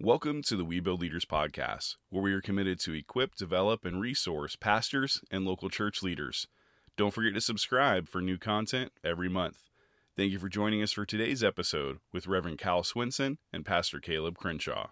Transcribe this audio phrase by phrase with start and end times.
[0.00, 4.00] Welcome to the We Build Leaders podcast, where we are committed to equip, develop, and
[4.00, 6.48] resource pastors and local church leaders.
[6.96, 9.70] Don't forget to subscribe for new content every month.
[10.16, 14.36] Thank you for joining us for today's episode with Reverend Cal Swenson and Pastor Caleb
[14.36, 14.88] Crenshaw.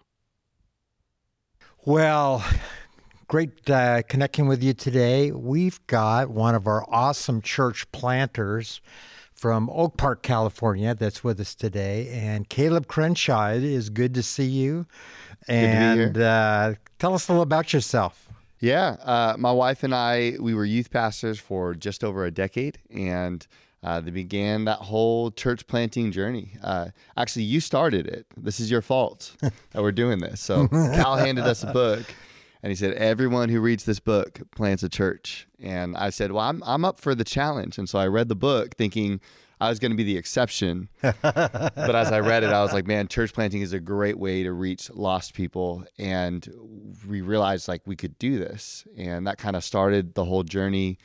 [1.83, 2.41] Well,
[3.27, 5.31] great uh, connecting with you today.
[5.31, 8.79] We've got one of our awesome church planters
[9.43, 12.07] from Oak Park, California, that's with us today.
[12.13, 14.85] And Caleb Crenshaw, it is good to see you.
[15.49, 18.29] And uh, tell us a little about yourself.
[18.61, 22.79] Yeah, uh, my wife and I, we were youth pastors for just over a decade,
[22.89, 23.45] and
[23.83, 26.53] uh, they began that whole church planting journey.
[26.63, 28.25] Uh, actually, you started it.
[28.37, 30.39] This is your fault that we're doing this.
[30.39, 32.05] So Cal handed us a book,
[32.63, 36.45] and he said, "Everyone who reads this book plants a church." And I said, "Well,
[36.45, 39.19] I'm I'm up for the challenge." And so I read the book, thinking
[39.63, 40.89] I was going to be the exception.
[41.01, 44.43] but as I read it, I was like, man, church planting is a great way
[44.43, 45.85] to reach lost people.
[45.97, 46.45] And
[47.07, 48.85] we realized like we could do this.
[48.97, 50.97] And that kind of started the whole journey.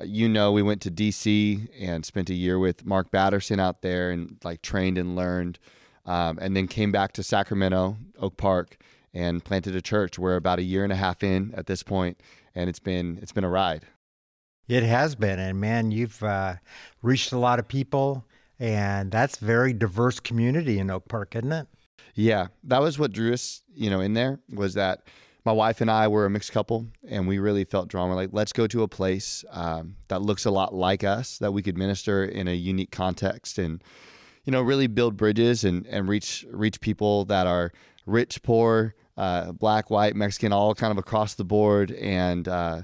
[0.00, 4.12] You know, we went to DC and spent a year with Mark Batterson out there
[4.12, 5.58] and like trained and learned.
[6.06, 8.78] Um, and then came back to Sacramento, Oak Park,
[9.18, 10.16] and planted a church.
[10.18, 12.20] We're about a year and a half in at this point,
[12.54, 13.84] and it's been it's been a ride.
[14.68, 16.56] It has been, and man, you've uh,
[17.02, 18.24] reached a lot of people,
[18.60, 21.66] and that's very diverse community in Oak Park, isn't it?
[22.14, 25.02] Yeah, that was what drew us, you know, in there was that
[25.44, 28.10] my wife and I were a mixed couple, and we really felt drawn.
[28.10, 31.52] We're like, let's go to a place um, that looks a lot like us, that
[31.52, 33.82] we could minister in a unique context, and
[34.44, 37.72] you know, really build bridges and and reach reach people that are
[38.06, 42.82] rich, poor, uh, black, white, Mexican, all kind of across the board, and uh,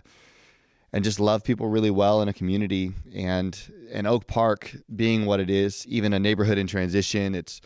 [0.93, 2.93] and just love people really well in a community.
[3.15, 3.57] And
[3.93, 7.61] and Oak Park being what it is, even a neighborhood in transition, it's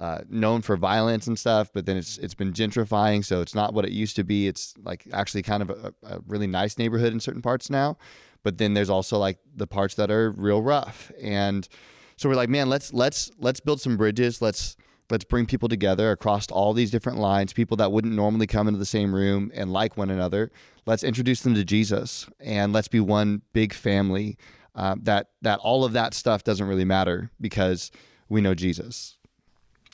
[0.00, 3.74] uh, known for violence and stuff, but then it's it's been gentrifying, so it's not
[3.74, 4.48] what it used to be.
[4.48, 7.98] It's like actually kind of a, a really nice neighborhood in certain parts now,
[8.42, 11.12] but then there's also like the parts that are real rough.
[11.20, 11.68] And
[12.16, 14.40] so we're like, man, let's let's let's build some bridges.
[14.40, 14.76] Let's
[15.10, 18.78] let's bring people together across all these different lines, people that wouldn't normally come into
[18.78, 20.50] the same room and like one another.
[20.86, 24.36] Let's introduce them to Jesus and let's be one big family.
[24.74, 27.92] Uh, that that all of that stuff doesn't really matter because
[28.28, 29.16] we know Jesus.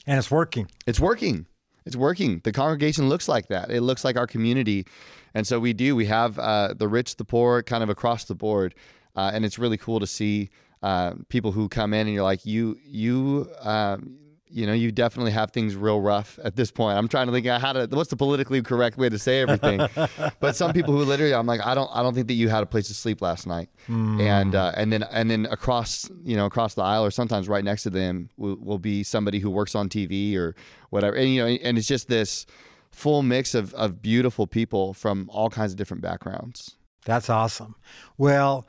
[0.06, 0.68] And it's working.
[0.86, 1.46] It's working.
[1.84, 2.40] It's working.
[2.44, 3.70] The congregation looks like that.
[3.70, 4.86] It looks like our community,
[5.34, 5.96] and so we do.
[5.96, 8.74] We have uh, the rich, the poor, kind of across the board,
[9.16, 10.50] uh, and it's really cool to see
[10.82, 14.18] uh, people who come in and you're like, you you um,
[14.52, 16.98] you know, you definitely have things real rough at this point.
[16.98, 19.86] I'm trying to think how to what's the politically correct way to say everything.
[20.40, 22.62] but some people who literally, I'm like, I don't, I don't think that you had
[22.62, 23.68] a place to sleep last night.
[23.88, 24.20] Mm.
[24.20, 27.64] And uh, and then and then across, you know, across the aisle or sometimes right
[27.64, 30.54] next to them will, will be somebody who works on TV or
[30.90, 31.16] whatever.
[31.16, 32.46] And you know, and it's just this
[32.90, 36.76] full mix of of beautiful people from all kinds of different backgrounds.
[37.04, 37.76] That's awesome.
[38.18, 38.66] Well,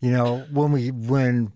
[0.00, 1.52] you know, when we when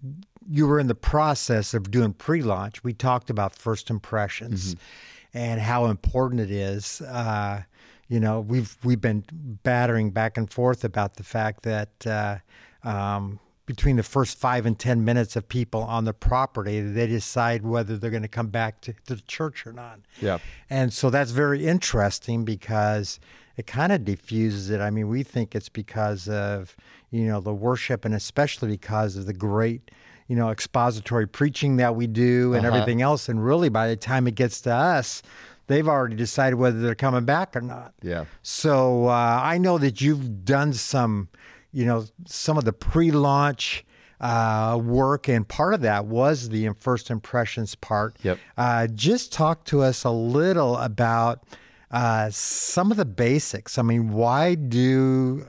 [0.49, 5.39] you were in the process of doing pre-launch, we talked about first impressions mm-hmm.
[5.39, 7.01] and how important it is.
[7.03, 7.63] Uh,
[8.09, 9.25] you know, we've we've been
[9.63, 12.39] battering back and forth about the fact that uh,
[12.83, 17.63] um, between the first five and ten minutes of people on the property, they decide
[17.63, 20.01] whether they're going to come back to, to the church or not.
[20.23, 20.39] Yeah,
[20.71, 23.21] and so that's very interesting because
[23.59, 24.81] it kind of diffuses it.
[24.81, 26.75] I mean, we think it's because of
[27.11, 29.91] you know the worship, and especially because of the great
[30.29, 32.77] you know, expository preaching that we do and uh-huh.
[32.77, 33.29] everything else.
[33.29, 35.23] And really, by the time it gets to us,
[35.67, 37.95] they've already decided whether they're coming back or not.
[38.03, 38.27] Yeah.
[38.43, 41.29] So uh, I know that you've done some,
[41.73, 43.85] you know, some of the pre-launch
[44.21, 48.17] uh, work, and part of that was the first impressions part.
[48.23, 48.39] Yep.
[48.57, 51.43] Uh, just talk to us a little about.
[51.91, 53.79] Uh, some of the basics.
[53.79, 55.47] I mean, why do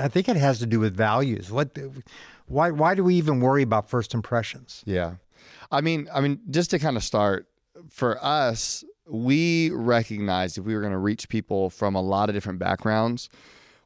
[0.00, 1.52] I think it has to do with values?
[1.52, 1.76] What
[2.46, 4.82] why why do we even worry about first impressions?
[4.86, 5.14] Yeah.
[5.70, 7.48] I mean, I mean, just to kind of start,
[7.90, 12.34] for us, we recognized if we were going to reach people from a lot of
[12.34, 13.28] different backgrounds,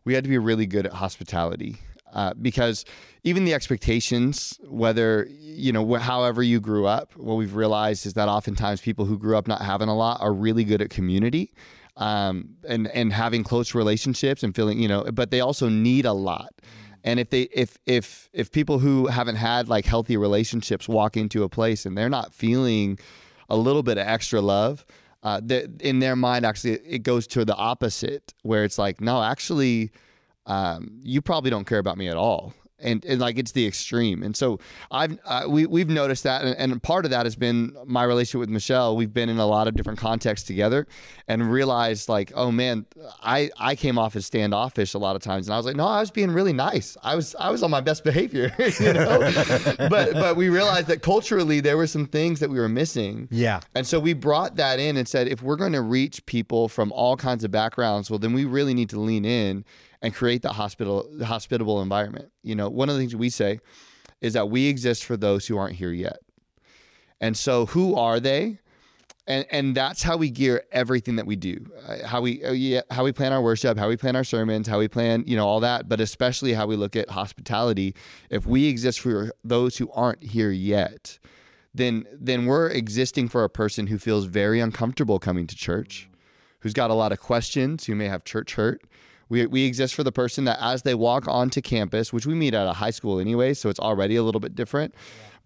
[0.04, 1.78] we had to be really good at hospitality.
[2.12, 2.84] Uh, because
[3.22, 8.14] even the expectations, whether you know, wh- however you grew up, what we've realized is
[8.14, 11.52] that oftentimes people who grew up not having a lot are really good at community,
[11.96, 16.12] um, and and having close relationships and feeling, you know, but they also need a
[16.12, 16.52] lot.
[17.04, 21.42] And if they if if if people who haven't had like healthy relationships walk into
[21.42, 22.98] a place and they're not feeling
[23.48, 24.84] a little bit of extra love,
[25.22, 25.40] uh,
[25.80, 29.90] in their mind actually it goes to the opposite where it's like no actually
[30.46, 34.22] um, you probably don't care about me at all and, and like it's the extreme.
[34.22, 34.58] And so
[34.90, 38.40] I've uh, we we've noticed that, and, and part of that has been my relationship
[38.40, 38.96] with Michelle.
[38.96, 40.86] We've been in a lot of different contexts together,
[41.28, 42.86] and realized like, oh man,
[43.22, 45.86] I I came off as standoffish a lot of times, and I was like, no,
[45.86, 46.96] I was being really nice.
[47.02, 49.18] I was I was on my best behavior, you know.
[49.78, 53.28] but but we realized that culturally there were some things that we were missing.
[53.30, 53.60] Yeah.
[53.74, 56.92] And so we brought that in and said, if we're going to reach people from
[56.92, 59.64] all kinds of backgrounds, well, then we really need to lean in
[60.02, 62.30] and create that hospital hospitable environment.
[62.42, 63.60] You know, one of the things we say
[64.20, 66.18] is that we exist for those who aren't here yet.
[67.20, 68.58] And so who are they?
[69.26, 71.66] And and that's how we gear everything that we do.
[71.86, 74.78] Uh, how we yeah, how we plan our worship, how we plan our sermons, how
[74.78, 77.94] we plan, you know, all that, but especially how we look at hospitality.
[78.30, 81.18] If we exist for those who aren't here yet,
[81.74, 86.08] then then we're existing for a person who feels very uncomfortable coming to church,
[86.60, 88.82] who's got a lot of questions, who may have church hurt,
[89.30, 92.52] we, we exist for the person that as they walk onto campus, which we meet
[92.52, 94.94] at a high school anyway, so it's already a little bit different.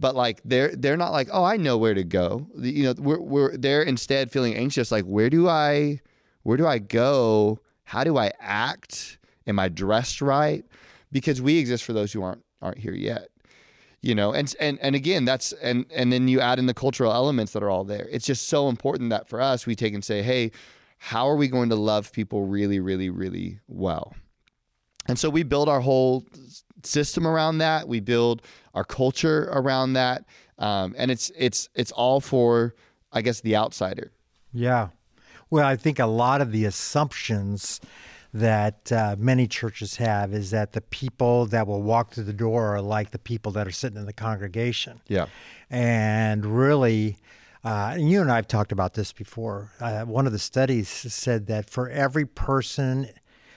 [0.01, 2.49] But like they're they're not like, oh, I know where to go.
[2.59, 6.01] You know, we're we're they're instead feeling anxious, like where do I
[6.43, 7.61] where do I go?
[7.85, 9.19] How do I act?
[9.47, 10.65] Am I dressed right?
[11.13, 13.29] Because we exist for those who aren't aren't here yet
[14.01, 17.13] you know and and and again that's and and then you add in the cultural
[17.13, 20.05] elements that are all there it's just so important that for us we take and
[20.05, 20.51] say hey
[21.05, 24.15] how are we going to love people really, really, really well?
[25.07, 26.25] And so we build our whole
[26.83, 27.87] system around that.
[27.87, 28.41] We build
[28.73, 30.25] our culture around that,
[30.59, 32.75] um, and it's it's it's all for,
[33.13, 34.13] I guess, the outsider.
[34.51, 34.89] Yeah,
[35.51, 37.83] well, I think a lot of the assumptions
[38.33, 42.75] that uh, many churches have is that the people that will walk through the door
[42.75, 45.03] are like the people that are sitting in the congregation.
[45.07, 45.27] Yeah,
[45.69, 47.19] and really
[47.65, 49.73] uh, and you and I have talked about this before.
[49.81, 53.09] Uh, one of the studies said that for every person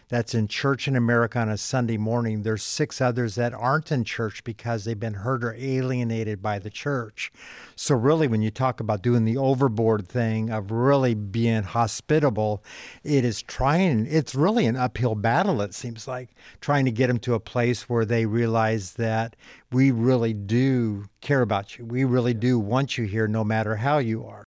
[0.10, 4.04] that's in church in America on a Sunday morning, there's six others that aren't in
[4.04, 7.32] church because they've been hurt or alienated by the church.
[7.76, 12.64] So, really, when you talk about doing the overboard thing of really being hospitable,
[13.04, 16.30] it is trying, it's really an uphill battle, it seems like,
[16.62, 19.36] trying to get them to a place where they realize that
[19.72, 21.86] we really do care about you.
[21.86, 24.46] We really do want you here no matter how you are.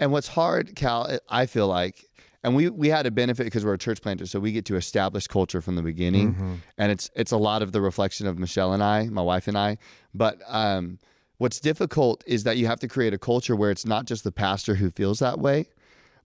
[0.00, 2.07] And what's hard, Cal, I feel like,
[2.44, 4.76] and we we had a benefit because we're a church planter, so we get to
[4.76, 6.54] establish culture from the beginning, mm-hmm.
[6.76, 9.58] and it's it's a lot of the reflection of Michelle and I, my wife and
[9.58, 9.78] I.
[10.14, 10.98] But um,
[11.38, 14.32] what's difficult is that you have to create a culture where it's not just the
[14.32, 15.68] pastor who feels that way,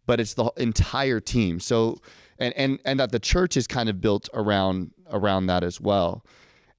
[0.06, 1.60] but it's the entire team.
[1.60, 1.98] So
[2.38, 6.24] and and and that the church is kind of built around around that as well,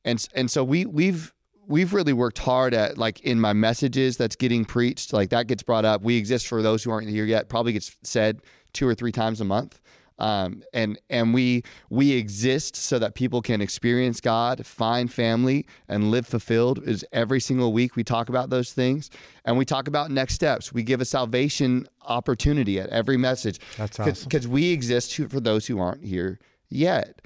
[0.05, 1.35] and and so we we've
[1.67, 5.63] we've really worked hard at like in my messages that's getting preached like that gets
[5.63, 8.43] brought up we exist for those who aren't here yet probably gets said
[8.75, 9.81] two or three times a month.
[10.19, 16.11] Um, and and we we exist so that people can experience God, find family, and
[16.13, 16.87] live fulfilled.
[16.87, 19.11] Is every single week we talk about those things,
[19.45, 20.73] and we talk about next steps.
[20.73, 23.59] We give a salvation opportunity at every message.
[23.77, 26.39] That's awesome because we exist for those who aren't here
[26.69, 27.21] yet.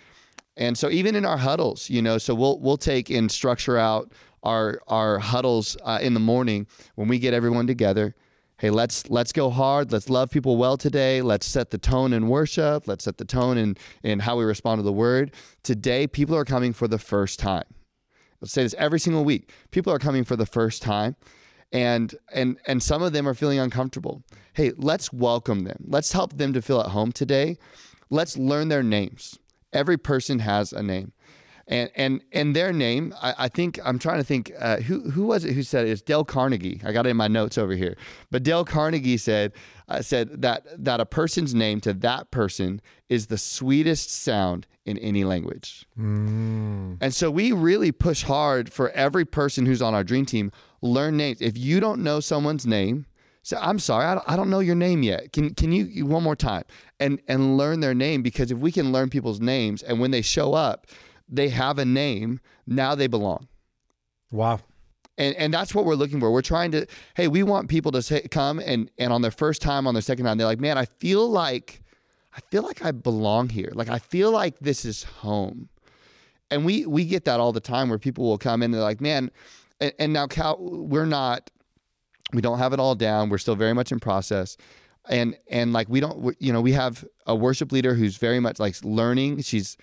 [0.56, 4.12] And so even in our huddles, you know, so we'll we'll take and structure out
[4.42, 8.14] our our huddles uh, in the morning when we get everyone together
[8.58, 9.90] hey let's let's go hard.
[9.90, 11.22] Let's love people well today.
[11.22, 12.86] Let's set the tone in worship.
[12.86, 15.32] Let's set the tone in in how we respond to the word.
[15.62, 17.64] Today people are coming for the first time.
[18.40, 19.50] Let's say this every single week.
[19.70, 21.16] People are coming for the first time
[21.72, 24.22] and and and some of them are feeling uncomfortable.
[24.52, 25.84] Hey let's welcome them.
[25.86, 27.58] Let's help them to feel at home today.
[28.10, 29.38] Let's learn their names.
[29.72, 31.12] Every person has a name
[31.68, 35.26] and and and their name, I, I think I'm trying to think uh, who who
[35.26, 35.90] was it who said it?
[35.90, 36.80] It's Dale Carnegie.
[36.84, 37.96] I got it in my notes over here.
[38.30, 39.52] But Dale Carnegie said
[39.86, 44.96] uh, said that that a person's name to that person is the sweetest sound in
[44.98, 45.86] any language.
[45.98, 46.96] Mm.
[47.00, 51.16] And so we really push hard for every person who's on our dream team learn
[51.16, 51.42] names.
[51.42, 53.04] If you don't know someone's name,
[53.42, 55.34] say, I'm sorry, I don't, I don't know your name yet.
[55.34, 56.64] Can can you one more time
[56.98, 60.22] and and learn their name because if we can learn people's names and when they
[60.22, 60.86] show up
[61.28, 63.48] they have a name, now they belong.
[64.30, 64.60] Wow.
[65.16, 66.30] And, and that's what we're looking for.
[66.30, 69.60] We're trying to, hey, we want people to say, come and, and on their first
[69.60, 71.82] time, on their second time, they're like, man, I feel like,
[72.34, 73.72] I feel like I belong here.
[73.74, 75.68] Like, I feel like this is home.
[76.50, 78.80] And we, we get that all the time where people will come in and they're
[78.80, 79.30] like, man,
[79.80, 81.50] and, and now Cal, we're not,
[82.32, 83.28] we don't have it all down.
[83.28, 84.56] We're still very much in process
[85.08, 88.60] and and like we don't you know we have a worship leader who's very much
[88.60, 89.76] like learning she's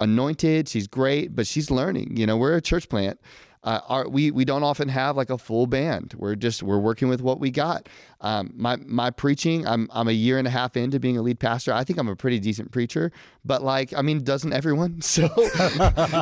[0.00, 0.68] anointed.
[0.68, 2.16] She's great, but she's learning.
[2.16, 3.20] You know, we're a church plant.
[3.64, 6.14] Uh, our, we we don't often have like a full band.
[6.16, 7.88] We're just we're working with what we got.
[8.20, 11.40] Um, my my preaching, I'm I'm a year and a half into being a lead
[11.40, 11.72] pastor.
[11.72, 13.10] I think I'm a pretty decent preacher,
[13.44, 15.00] but like I mean, doesn't everyone?
[15.08, 15.28] So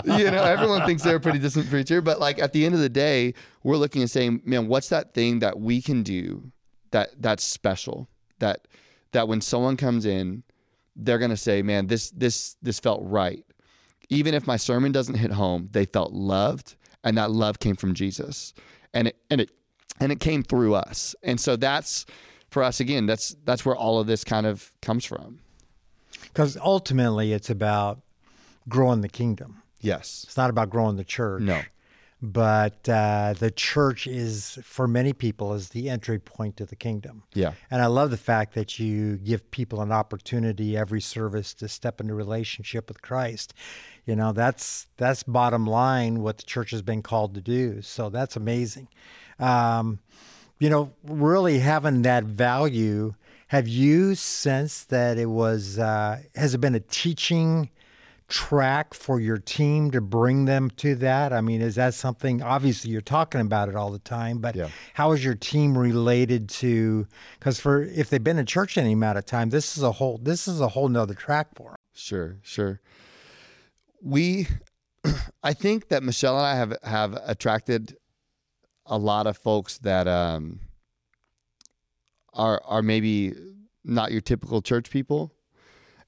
[0.05, 2.81] you know, everyone thinks they're a pretty decent preacher, but like at the end of
[2.81, 6.51] the day, we're looking and saying, man, what's that thing that we can do
[6.93, 8.67] that that's special that
[9.13, 10.43] that when someone comes in,
[10.95, 13.45] they're gonna say, man, this this this felt right.
[14.09, 17.95] Even if my sermon doesn't hit home, they felt loved and that love came from
[17.95, 18.53] Jesus,
[18.93, 19.51] and it and it
[20.01, 22.05] and it came through us, and so that's
[22.51, 23.07] for us again.
[23.07, 25.39] That's that's where all of this kind of comes from.
[26.23, 28.01] Because ultimately, it's about
[28.69, 29.63] growing the kingdom.
[29.81, 31.43] Yes, It's not about growing the church.
[31.43, 31.63] No.
[32.23, 37.25] But uh, the church is, for many people, is the entry point to the kingdom.
[37.35, 37.53] Yeah.
[37.71, 42.01] And I love the fact that you give people an opportunity every service to step
[42.01, 43.53] into relationship with Christ.
[44.07, 47.83] You know, that's that's bottom line what the church has been called to do.
[47.83, 48.89] So that's amazing.
[49.39, 49.99] Um,
[50.59, 53.15] you know, really having that value.
[53.49, 57.71] Have you sensed that it was uh, has it been a teaching
[58.29, 61.33] track for your team to bring them to that?
[61.33, 62.43] I mean, is that something?
[62.43, 64.69] Obviously, you're talking about it all the time, but Yeah.
[64.95, 67.07] how is your team related to?
[67.39, 70.19] Because for if they've been in church any amount of time, this is a whole
[70.19, 71.77] this is a whole nother track for them.
[71.95, 72.81] Sure, sure.
[74.03, 74.49] We,
[75.43, 77.97] I think that Michelle and I have have attracted
[78.87, 80.61] a lot of folks that um,
[82.33, 83.33] are are maybe
[83.85, 85.33] not your typical church people,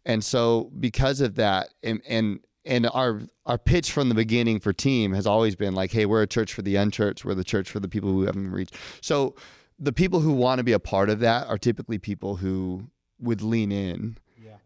[0.09, 4.73] and so because of that, and and and our our pitch from the beginning for
[4.73, 7.71] team has always been like, hey, we're a church for the unchurched, we're the church
[7.71, 8.75] for the people who haven't reached.
[9.00, 9.37] So
[9.79, 13.43] the people who want to be a part of that are typically people who would
[13.43, 14.17] lean in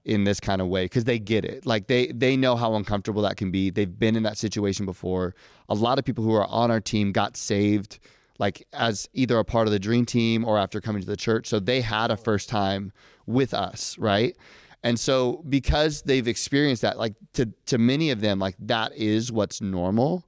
[0.04, 1.66] in this kind of way because they get it.
[1.66, 3.70] Like they they know how uncomfortable that can be.
[3.70, 5.34] They've been in that situation before.
[5.68, 7.99] A lot of people who are on our team got saved
[8.38, 11.46] like as either a part of the dream team or after coming to the church.
[11.46, 12.92] So they had a first time
[13.26, 14.37] with us, right?
[14.82, 19.30] And so because they've experienced that like to to many of them like that is
[19.30, 20.24] what's normal.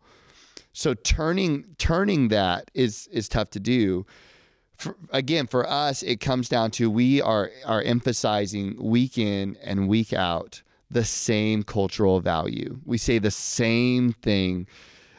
[0.72, 4.06] So turning turning that is is tough to do
[4.76, 9.88] for, again, for us, it comes down to we are are emphasizing week in and
[9.88, 12.80] week out the same cultural value.
[12.84, 14.66] We say the same thing.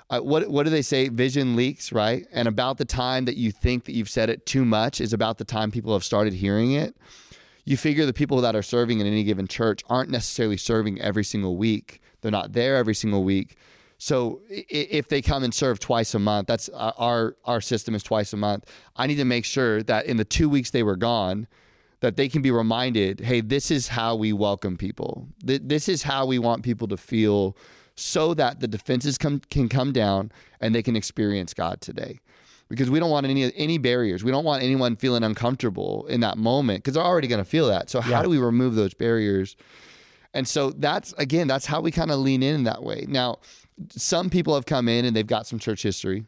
[0.10, 1.10] Uh, what what do they say?
[1.10, 2.28] Vision leaks, right?
[2.32, 5.38] And about the time that you think that you've said it too much is about
[5.38, 6.96] the time people have started hearing it.
[7.66, 11.24] You figure the people that are serving in any given church aren't necessarily serving every
[11.24, 12.00] single week.
[12.22, 13.58] They're not there every single week.
[13.98, 18.04] So if they come and serve twice a month, that's uh, our our system is
[18.04, 18.66] twice a month.
[18.96, 21.48] I need to make sure that in the two weeks they were gone,
[22.02, 25.28] that they can be reminded, hey, this is how we welcome people.
[25.44, 27.56] This is how we want people to feel,
[27.96, 32.20] so that the defenses come can come down and they can experience God today.
[32.70, 34.24] Because we don't want any any barriers.
[34.24, 37.68] We don't want anyone feeling uncomfortable in that moment because they're already going to feel
[37.68, 37.90] that.
[37.90, 39.56] So how do we remove those barriers?
[40.34, 43.06] And so that's again, that's how we kind of lean in that way.
[43.08, 43.40] Now,
[43.90, 46.26] some people have come in and they've got some church history.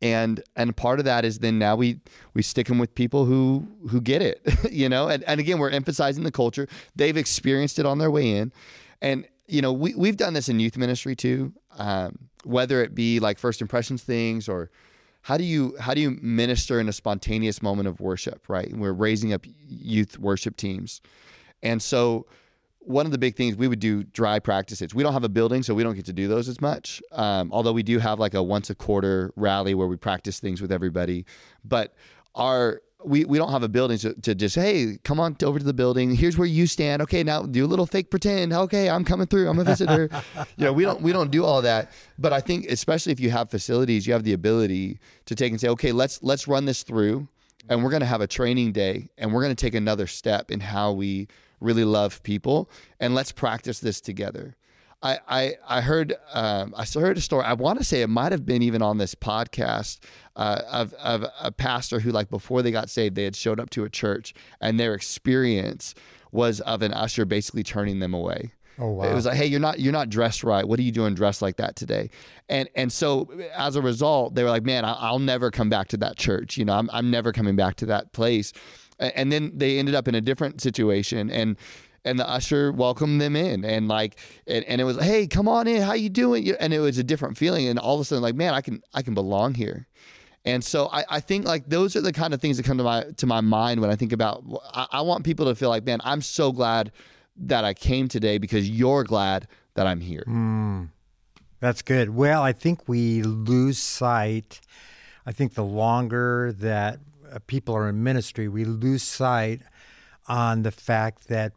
[0.00, 2.00] And and part of that is then now we
[2.32, 5.08] we stick them with people who who get it, you know.
[5.08, 6.66] And and again, we're emphasizing the culture.
[6.96, 8.52] They've experienced it on their way in,
[9.02, 11.52] and you know we we've done this in youth ministry too.
[11.76, 14.70] Um, whether it be like first impressions things or
[15.24, 18.70] how do you how do you minister in a spontaneous moment of worship, right?
[18.76, 21.00] We're raising up youth worship teams,
[21.62, 22.26] and so
[22.80, 24.94] one of the big things we would do dry practices.
[24.94, 27.02] We don't have a building, so we don't get to do those as much.
[27.10, 30.60] Um, although we do have like a once a quarter rally where we practice things
[30.60, 31.24] with everybody,
[31.64, 31.94] but
[32.34, 35.64] our we, we don't have a building to, to just hey come on over to
[35.64, 36.14] the building.
[36.14, 37.02] Here's where you stand.
[37.02, 38.52] Okay now do a little fake pretend.
[38.52, 39.48] Okay i'm coming through.
[39.48, 40.08] I'm a visitor.
[40.56, 41.92] You know we don't we don't do all that.
[42.18, 45.60] But i think especially if you have facilities you have the ability to take and
[45.60, 47.28] say okay let's let's run this through
[47.68, 50.50] and we're going to have a training day and we're going to take another step
[50.50, 51.28] in how we
[51.60, 52.68] really love people
[53.00, 54.56] and let's practice this together
[55.04, 57.44] I, I, I heard um, I heard a story.
[57.44, 59.98] I want to say it might have been even on this podcast
[60.34, 63.68] uh, of, of a pastor who, like, before they got saved, they had showed up
[63.70, 64.32] to a church
[64.62, 65.94] and their experience
[66.32, 68.52] was of an usher basically turning them away.
[68.78, 69.04] Oh wow!
[69.04, 70.66] It was like, hey, you're not you're not dressed right.
[70.66, 72.10] What are you doing dressed like that today?
[72.48, 75.96] And and so as a result, they were like, man, I'll never come back to
[75.98, 76.56] that church.
[76.56, 78.52] You know, I'm I'm never coming back to that place.
[78.98, 81.56] And then they ended up in a different situation and.
[82.04, 85.66] And the usher welcomed them in, and like, and, and it was, hey, come on
[85.66, 86.50] in, how you doing?
[86.60, 88.82] And it was a different feeling, and all of a sudden, like, man, I can,
[88.92, 89.86] I can belong here.
[90.44, 92.84] And so I, I think like those are the kind of things that come to
[92.84, 94.44] my to my mind when I think about
[94.74, 96.92] I, I want people to feel like, man, I'm so glad
[97.36, 100.24] that I came today because you're glad that I'm here.
[101.60, 102.10] That's good.
[102.10, 104.60] Well, I think we lose sight.
[105.24, 106.98] I think the longer that
[107.32, 109.62] uh, people are in ministry, we lose sight
[110.28, 111.54] on the fact that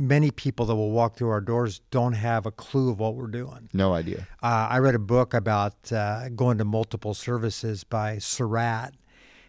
[0.00, 3.26] many people that will walk through our doors don't have a clue of what we're
[3.26, 3.68] doing.
[3.72, 4.26] No idea.
[4.42, 8.94] Uh, I read a book about uh, going to multiple services by Surratt.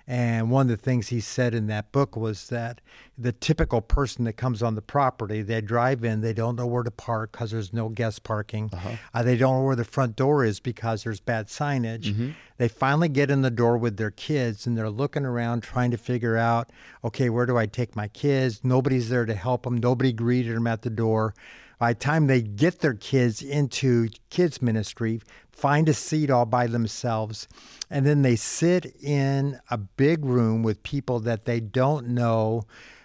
[0.08, 2.82] And one of the things he said in that book was that
[3.18, 6.84] the typical person that comes on the property, they drive in, they don't know where
[6.84, 8.70] to park because there's no guest parking.
[8.74, 8.96] Uh-huh.
[9.14, 12.06] Uh, they don't know where the front door is because there's bad signage.
[12.06, 12.32] Mm-hmm.
[12.58, 15.98] They finally get in the door with their kids and they're looking around trying to
[15.98, 16.72] figure out,
[17.04, 18.62] okay, where do I take my kids?
[18.64, 19.78] Nobody's there to help them.
[19.78, 21.34] Nobody greeted them at the door.
[21.82, 25.20] By the time they get their kids into kids ministry,
[25.52, 27.48] find a seat all by themselves,
[27.90, 32.64] and then they sit in a big room with people that they don't know.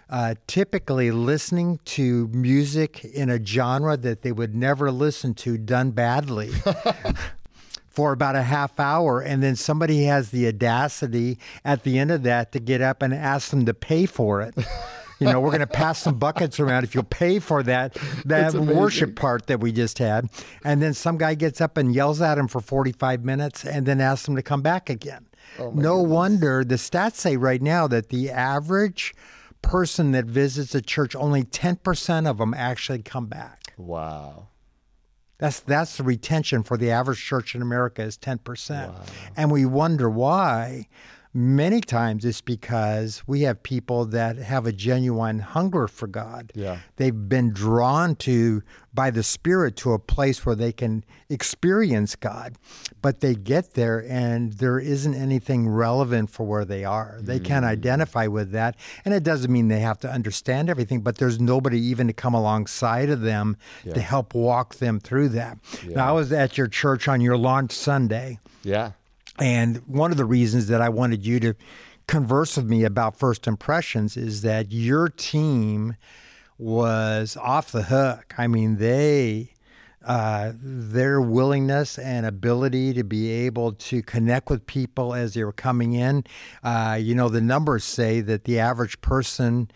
[0.09, 5.91] Uh, typically listening to music in a genre that they would never listen to done
[5.91, 6.49] badly
[7.89, 12.23] for about a half hour and then somebody has the audacity at the end of
[12.23, 14.55] that to get up and ask them to pay for it
[15.19, 16.83] you know we're going to pass some buckets around.
[16.83, 20.29] If you'll pay for that that worship part that we just had.
[20.63, 23.99] And then some guy gets up and yells at him for 45 minutes and then
[24.01, 25.27] asks him to come back again.
[25.59, 29.13] Oh no wonder the stats say right now that the average
[29.61, 33.73] person that visits a church only 10% of them actually come back.
[33.77, 34.47] Wow.
[35.37, 38.91] that's that's the retention for the average church in America is ten percent,
[39.35, 40.87] and we wonder why.
[41.33, 46.51] Many times it's because we have people that have a genuine hunger for God.
[46.55, 46.79] Yeah.
[46.95, 52.55] They've been drawn to by the Spirit to a place where they can experience God,
[53.01, 57.19] but they get there and there isn't anything relevant for where they are.
[57.21, 57.69] They can't mm.
[57.69, 58.75] identify with that.
[59.05, 62.33] And it doesn't mean they have to understand everything, but there's nobody even to come
[62.33, 63.57] alongside of them
[63.93, 65.59] to help walk them through that.
[65.85, 68.39] Now, I was at your church on your launch Sunday.
[68.63, 68.93] Yeah.
[69.39, 71.53] And one of the reasons that I wanted you to
[72.07, 75.95] converse with me about first impressions is that your team
[76.57, 78.33] was off the hook.
[78.37, 79.53] I mean, they
[80.05, 85.51] uh, their willingness and ability to be able to connect with people as they were
[85.51, 86.23] coming in.
[86.63, 89.69] Uh, you know, the numbers say that the average person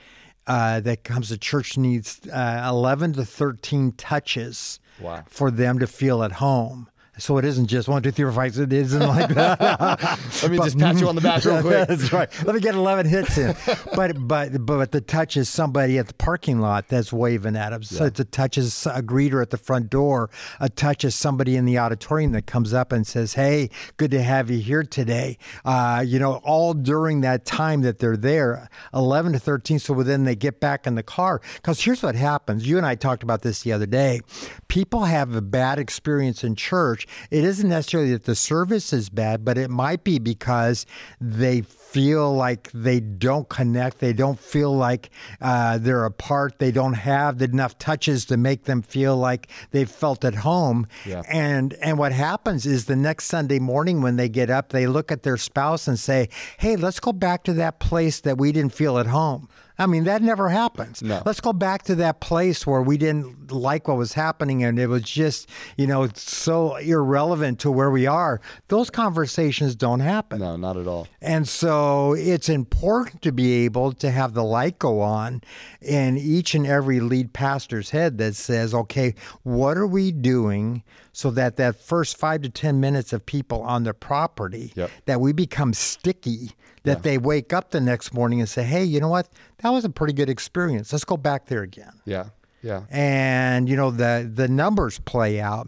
[0.48, 5.24] uh, that comes to church needs uh, 11 to 13 touches Wow.
[5.27, 6.88] for them to feel at home.
[7.22, 8.57] So it isn't just one, two, three, four, five.
[8.57, 9.60] It isn't like that.
[10.42, 11.88] Let me just pat you on the back real quick.
[11.88, 12.29] That's right.
[12.44, 13.55] Let me get 11 hits in.
[13.96, 17.84] But but but the touch is somebody at the parking lot that's waving at him.
[17.84, 20.31] So it's a touch is a greeter at the front door.
[20.60, 24.24] A touch is somebody in the auditorium that comes up and says, "Hey, good to
[24.24, 29.34] have you here today." Uh, you know, all during that time that they're there, 11
[29.34, 29.77] to 13.
[29.77, 31.40] So then they get back in the car.
[31.55, 32.68] Because here's what happens.
[32.68, 34.22] You and I talked about this the other day.
[34.68, 37.05] People have a bad experience in church.
[37.30, 40.86] It isn't necessarily that the service is bad, but it might be because
[41.20, 44.00] they feel like they don't connect.
[44.00, 45.10] They don't feel like
[45.42, 46.60] uh, they're a part.
[46.60, 50.88] They don't have enough touches to make them feel like they've felt at home.
[51.06, 51.24] Yeah.
[51.30, 55.12] And and what happens is the next Sunday morning when they get up, they look
[55.12, 58.74] at their spouse and say, "Hey, let's go back to that place that we didn't
[58.74, 59.50] feel at home."
[59.81, 61.01] I mean, that never happens.
[61.01, 61.22] No.
[61.25, 64.87] Let's go back to that place where we didn't like what was happening and it
[64.87, 68.39] was just, you know, so irrelevant to where we are.
[68.67, 70.39] Those conversations don't happen.
[70.39, 71.07] No, not at all.
[71.22, 75.41] And so it's important to be able to have the light go on
[75.81, 81.29] in each and every lead pastor's head that says, okay, what are we doing so
[81.31, 84.91] that that first five to 10 minutes of people on the property, Yep.
[85.05, 86.51] that we become sticky,
[86.83, 89.29] that they wake up the next morning and say, hey, you know what?
[89.59, 90.91] That was a pretty good experience.
[90.91, 92.29] Let's go back there again Yeah.
[92.63, 92.83] Yeah.
[92.91, 95.67] and you know the the numbers play out.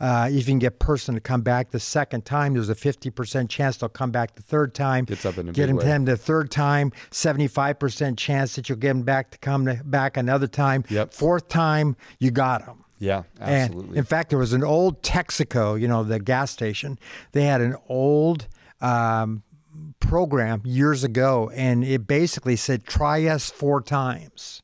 [0.00, 3.48] Uh, if you can get person to come back the second time, there's a 50%
[3.48, 5.04] chance they'll come back the third time.
[5.04, 9.02] Gets up in a get them the third time, 75% chance that you'll get them
[9.02, 10.84] back to come to, back another time.
[10.88, 11.12] Yep.
[11.12, 12.84] Fourth time, you got them.
[13.00, 13.24] Yeah.
[13.40, 13.98] And Absolutely.
[13.98, 16.96] in fact, there was an old Texaco, you know, the gas station.
[17.32, 18.46] They had an old
[18.80, 19.42] um,
[20.00, 24.62] program years ago, and it basically said, try us four times.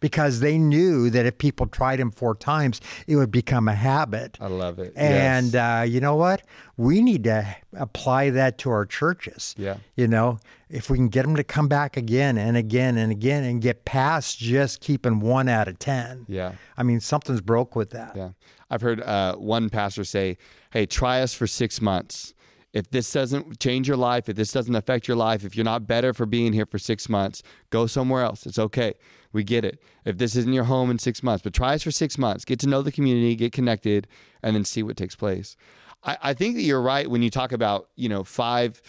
[0.00, 4.36] Because they knew that if people tried them four times, it would become a habit.
[4.40, 4.92] I love it.
[4.96, 5.54] And Yes.
[5.54, 6.42] uh, you know what?
[6.76, 9.54] We need to apply that to our churches.
[9.56, 9.76] Yeah.
[9.94, 13.44] You know, if we can get them to come back again and again and again
[13.44, 16.26] and get past just keeping one out of 10.
[16.28, 16.54] Yeah.
[16.76, 18.16] I mean, something's broke with that.
[18.16, 18.30] Yeah.
[18.68, 20.36] I've heard uh, one pastor say,
[20.72, 22.34] hey, try us for six months.
[22.72, 25.86] If this doesn't change your life, if this doesn't affect your life, if you're not
[25.86, 28.46] better for being here for six months, go somewhere else.
[28.46, 28.94] It's okay.
[29.32, 29.82] We get it.
[30.04, 32.58] If this isn't your home in six months, but try us for six months, get
[32.60, 34.08] to know the community, get connected,
[34.42, 35.56] and then see what takes place.
[36.02, 38.80] I, I think that you're right when you talk about, you know, five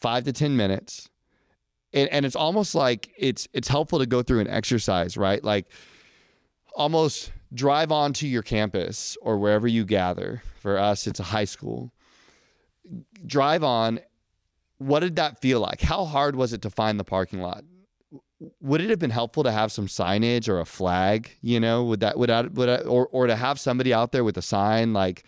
[0.00, 1.08] five to ten minutes.
[1.92, 5.42] And, and it's almost like it's it's helpful to go through an exercise, right?
[5.44, 5.66] Like
[6.74, 10.42] almost drive onto your campus or wherever you gather.
[10.58, 11.92] For us, it's a high school
[13.26, 14.00] drive on,
[14.78, 15.80] what did that feel like?
[15.80, 17.64] How hard was it to find the parking lot?
[18.60, 21.30] Would it have been helpful to have some signage or a flag?
[21.42, 24.24] You know, would that would that would I, or or to have somebody out there
[24.24, 25.24] with a sign like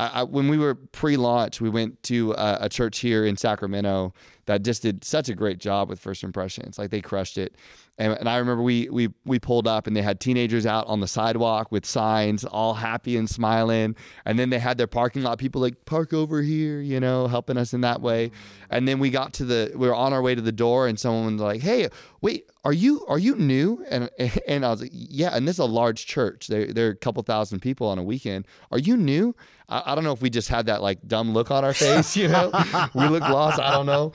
[0.00, 4.14] I, when we were pre-launch, we went to a, a, church here in Sacramento
[4.46, 6.78] that just did such a great job with first impressions.
[6.78, 7.54] Like they crushed it.
[7.98, 11.00] And, and I remember we we we pulled up and they had teenagers out on
[11.00, 13.94] the sidewalk with signs, all happy and smiling.
[14.24, 17.58] And then they had their parking lot people like park over here, you know, helping
[17.58, 18.30] us in that way.
[18.70, 20.98] And then we got to the we were on our way to the door and
[20.98, 21.88] someone was like, "Hey,
[22.22, 24.08] wait, are you are you new?" And
[24.48, 26.46] and I was like, "Yeah." And this is a large church.
[26.46, 28.46] There there are a couple thousand people on a weekend.
[28.70, 29.34] Are you new?
[29.70, 32.16] I, I don't know if we just had that like dumb look on our face,
[32.16, 32.50] you know,
[32.94, 33.60] we look lost.
[33.60, 34.12] I don't know.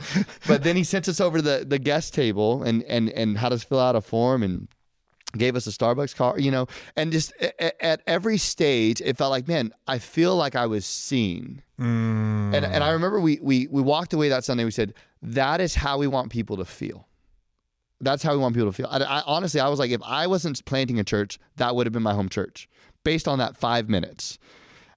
[0.47, 3.53] But then he sent us over to the the guest table and and and had
[3.53, 4.67] us fill out a form and
[5.37, 9.31] gave us a Starbucks card, you know, and just at, at, every stage, it felt
[9.31, 11.61] like, man, I feel like I was seen.
[11.79, 12.53] Mm.
[12.53, 14.65] And and I remember we we we walked away that Sunday.
[14.65, 17.07] We said that is how we want people to feel.
[18.01, 18.87] That's how we want people to feel.
[18.89, 21.93] I, I honestly, I was like, if I wasn't planting a church, that would have
[21.93, 22.69] been my home church,
[23.03, 24.37] based on that five minutes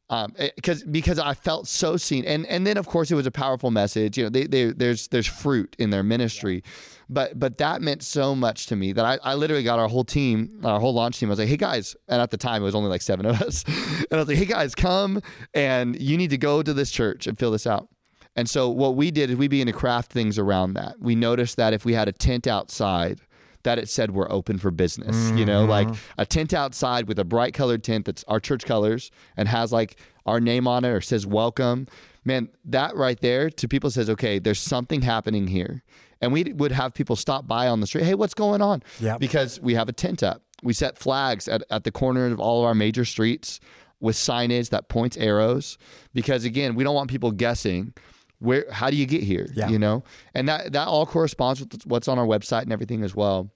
[0.09, 3.31] because eh, because I felt so seen, and and then of course it was a
[3.31, 4.17] powerful message.
[4.17, 6.63] You know, they, they, there's there's fruit in their ministry,
[7.11, 10.05] but but that meant so much to me that I, I literally got our whole
[10.05, 11.29] team, our whole launch team.
[11.29, 13.43] I was like, hey guys, and at the time it was only like seven of
[13.43, 15.21] us, and I was like, hey guys, come
[15.53, 17.89] and you need to go to this church and fill this out.
[18.35, 20.95] And so what we did is we began to craft things around that.
[21.01, 23.21] We noticed that if we had a tent outside
[23.63, 25.17] that it said we're open for business.
[25.17, 25.39] Mm-hmm.
[25.39, 26.21] You know, like mm-hmm.
[26.21, 29.97] a tent outside with a bright colored tent that's our church colors and has like
[30.27, 31.87] our name on it or says welcome.
[32.25, 35.83] Man, that right there to people says, okay, there's something happening here.
[36.21, 38.05] And we would have people stop by on the street.
[38.05, 38.83] Hey, what's going on?
[39.01, 39.19] Yeah.
[39.19, 40.43] Because we have a tent up.
[40.63, 43.61] We set flags at, at the corner of all of our major streets
[44.01, 45.77] with signage that points arrows
[46.15, 47.93] because again we don't want people guessing
[48.41, 49.69] where how do you get here yeah.
[49.69, 50.03] you know
[50.35, 53.51] and that that all corresponds with what's on our website and everything as well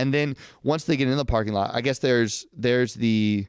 [0.00, 3.46] and then once they get in the parking lot, I guess there's there's the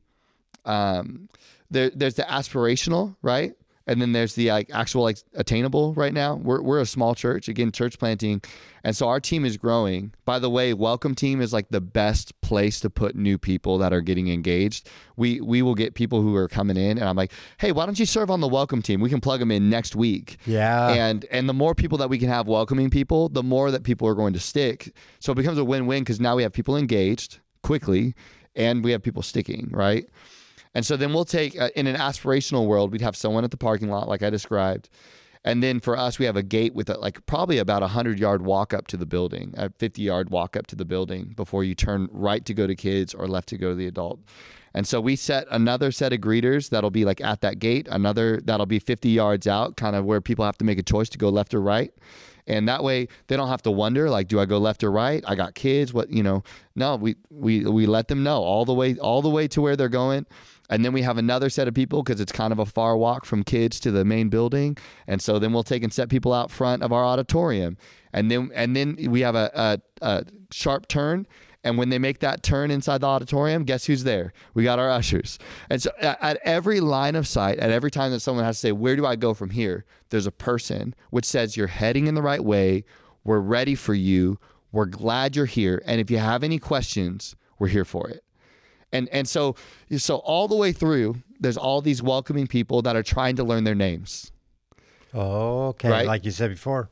[0.66, 1.30] um
[1.70, 3.54] there there's the aspirational, right?
[3.92, 6.36] And then there's the like actual like attainable right now.
[6.36, 8.42] We're, we're a small church again church planting.
[8.84, 10.14] And so our team is growing.
[10.24, 13.92] By the way welcome team is like the best place to put new people that
[13.92, 14.90] are getting engaged.
[15.18, 18.00] We we will get people who are coming in and i'm like hey why don't
[18.00, 19.02] you serve on the welcome team?
[19.02, 20.38] We can plug them in next week.
[20.46, 20.90] Yeah.
[20.90, 24.08] And and the more people that we can have welcoming people the more that people
[24.08, 24.96] are going to stick.
[25.20, 28.16] So it becomes a win-win because now we have people engaged quickly
[28.56, 30.08] and we have people sticking right
[30.74, 33.58] and so then we'll take, uh, in an aspirational world, we'd have someone at the
[33.58, 34.90] parking lot, like I described.
[35.44, 38.20] And then for us, we have a gate with a, like probably about a 100
[38.20, 41.64] yard walk up to the building, a 50 yard walk up to the building before
[41.64, 44.20] you turn right to go to kids or left to go to the adult.
[44.74, 48.40] And so we set another set of greeters that'll be like at that gate, another
[48.44, 51.18] that'll be 50 yards out, kind of where people have to make a choice to
[51.18, 51.92] go left or right.
[52.48, 55.24] And that way they don't have to wonder like do I go left or right?
[55.28, 56.44] I got kids, what, you know.
[56.76, 59.76] No, we we we let them know all the way all the way to where
[59.76, 60.26] they're going
[60.72, 63.26] and then we have another set of people because it's kind of a far walk
[63.26, 64.78] from kids to the main building.
[65.06, 67.78] And so then we'll take and set people out front of our auditorium.
[68.14, 71.28] And then and then we have a, a, a sharp turn.
[71.64, 74.34] And when they make that turn inside the auditorium, guess who's there?
[74.56, 75.38] We got our ushers.
[75.70, 78.72] And so at every line of sight, at every time that someone has to say,
[78.72, 79.86] Where do I go from here?
[80.10, 82.86] There's a person which says, You're heading in the right way.
[83.26, 84.40] We're ready for you.
[84.72, 85.84] We're glad you're here.
[85.86, 88.24] And if you have any questions, we're here for it.
[88.92, 89.56] And and so
[89.98, 93.64] so all the way through, there's all these welcoming people that are trying to learn
[93.64, 94.32] their names.
[95.14, 95.90] Oh, okay.
[95.90, 96.08] Right?
[96.08, 96.90] Like you said before.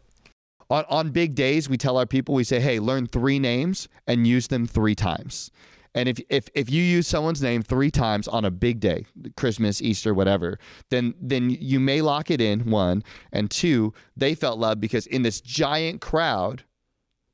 [0.69, 4.27] On on big days, we tell our people, we say, hey, learn three names and
[4.27, 5.51] use them three times.
[5.95, 9.81] And if, if if you use someone's name three times on a big day, Christmas,
[9.81, 10.59] Easter, whatever,
[10.89, 13.93] then then you may lock it in one and two.
[14.15, 16.63] They felt loved because in this giant crowd,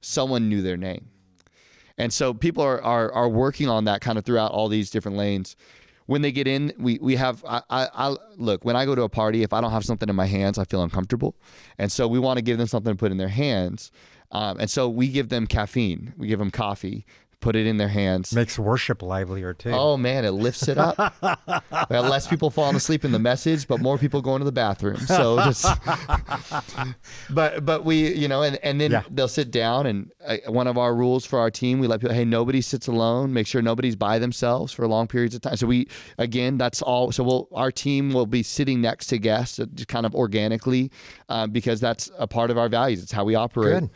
[0.01, 1.09] someone knew their name.
[1.97, 5.17] And so people are, are, are working on that kind of throughout all these different
[5.17, 5.55] lanes.
[6.07, 9.03] When they get in, we, we have, I, I, I, look, when I go to
[9.03, 11.35] a party, if I don't have something in my hands, I feel uncomfortable.
[11.79, 13.91] And so we want to give them something to put in their hands.
[14.31, 17.05] Um, and so we give them caffeine, we give them coffee,
[17.45, 18.33] put it in their hands.
[18.33, 19.69] Makes worship livelier too.
[19.69, 20.97] Oh man, it lifts it up.
[21.91, 24.97] less people falling asleep in the message, but more people going to the bathroom.
[24.97, 25.63] So just,
[27.29, 29.03] but but we you know, and and then Yeah.
[29.11, 32.15] they'll sit down and uh, one of our rules for our team, we let people,
[32.15, 33.31] hey, nobody sits alone.
[33.31, 35.55] Make sure nobody's by themselves for long periods of time.
[35.55, 37.11] So we again, that's all.
[37.11, 40.91] So we'll our team will be sitting next to guests, uh, just kind of organically,
[41.29, 43.03] uh, because that's a part of our values.
[43.03, 43.81] It's how we operate.
[43.81, 43.89] Good.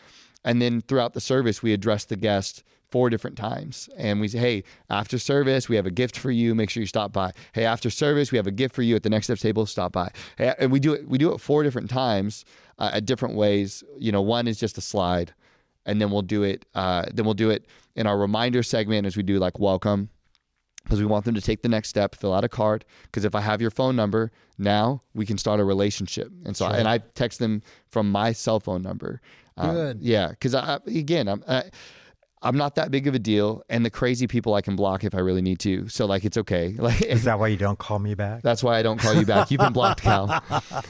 [0.45, 3.89] And then throughout the service, we address the guest four different times.
[3.97, 6.55] And we say, hey, after service, we have a gift for you.
[6.55, 7.31] Make sure you stop by.
[7.53, 9.65] Hey, after service, we have a gift for you at the next steps table.
[9.65, 10.11] Stop by.
[10.37, 11.07] Hey, and we do it.
[11.07, 12.45] We do it four different times
[12.77, 13.83] uh, at different ways.
[13.97, 15.33] You know, one is just a slide,
[15.85, 16.65] and then we'll do it.
[16.73, 20.09] Uh, then we'll do it in our reminder segment as we do like welcome
[20.83, 22.83] because we want them to take the next step, fill out a card.
[23.03, 26.31] Because if I have your phone number, now we can start a relationship.
[26.45, 29.21] And so, and I text them from my cell phone number.
[29.55, 30.01] Uh, Good.
[30.01, 31.43] yeah, because I, again, I'm.
[31.47, 31.63] I,
[32.41, 35.13] I'm not that big of a deal, and the crazy people I can block if
[35.13, 35.89] I really need to.
[35.89, 36.75] So like, it's okay.
[36.79, 38.41] Like, Is that why you don't call me back?
[38.41, 39.51] that's why I don't call you back.
[39.51, 40.41] You've been blocked, Cal.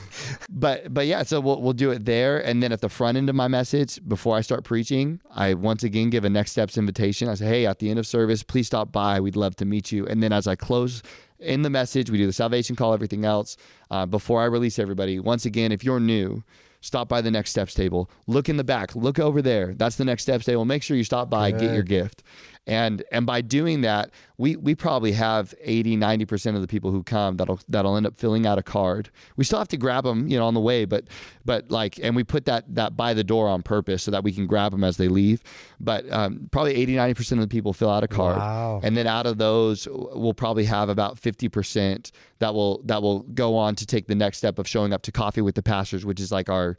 [0.49, 3.29] but but yeah, so we'll we'll do it there, and then at the front end
[3.29, 7.27] of my message before I start preaching, I once again give a next steps invitation.
[7.27, 9.19] I say, hey, at the end of service, please stop by.
[9.19, 10.05] We'd love to meet you.
[10.05, 11.01] And then as I close
[11.39, 13.57] in the message, we do the salvation call, everything else.
[13.89, 16.43] Uh, before I release everybody, once again, if you're new.
[16.81, 18.09] Stop by the next steps table.
[18.25, 18.95] Look in the back.
[18.95, 19.73] Look over there.
[19.73, 20.63] That's the next steps table.
[20.65, 22.23] Make sure you stop by, get your gift.
[22.67, 27.01] And and by doing that, we we probably have 80, 90% of the people who
[27.01, 29.09] come that'll that'll end up filling out a card.
[29.37, 31.05] We still have to grab them, you know, on the way, but
[31.45, 34.31] but like and we put that that by the door on purpose so that we
[34.31, 35.41] can grab them as they leave.
[35.79, 38.37] But um, probably 80, 90% of the people fill out a card.
[38.37, 38.81] Wow.
[38.83, 43.55] And then out of those, we'll probably have about 50% that will that will go
[43.57, 46.19] on to take the next step of showing up to coffee with the pastors, which
[46.19, 46.77] is like our,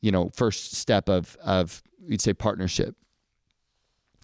[0.00, 2.94] you know, first step of of you'd say partnership.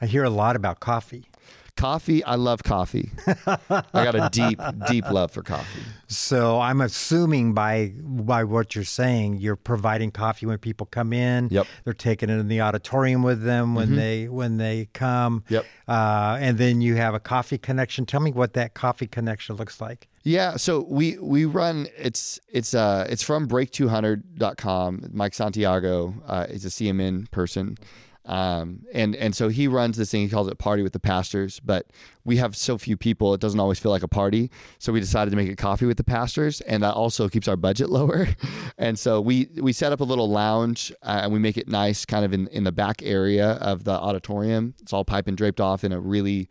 [0.00, 1.28] I hear a lot about coffee.
[1.76, 3.10] Coffee, I love coffee.
[3.46, 5.82] I got a deep, deep love for coffee.
[6.08, 11.48] So I'm assuming by by what you're saying, you're providing coffee when people come in.
[11.50, 11.66] Yep.
[11.84, 15.44] They're taking it in the auditorium with them when they when they come.
[15.50, 15.66] Yep.
[15.86, 18.06] Uh, and then you have a coffee connection.
[18.06, 20.08] Tell me what that coffee connection looks like.
[20.22, 25.10] Yeah, so we we run it's it's uh it's from break200.com.
[25.12, 27.76] Mike Santiago uh, is a CMN person.
[28.26, 30.22] Um, and and so he runs this thing.
[30.22, 31.86] He calls it "Party with the Pastors," but
[32.24, 34.50] we have so few people, it doesn't always feel like a party.
[34.78, 37.56] So we decided to make it "Coffee with the Pastors," and that also keeps our
[37.56, 38.28] budget lower.
[38.78, 42.04] and so we we set up a little lounge uh, and we make it nice,
[42.04, 44.74] kind of in in the back area of the auditorium.
[44.82, 46.48] It's all pipe and draped off in a really